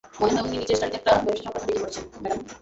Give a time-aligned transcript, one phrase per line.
[0.19, 2.39] মনে হয় উনি নীচের স্টাডিতে একটা ব্যাবসা সংক্রান্ত মিটিং করছেন, ম্যাডাম।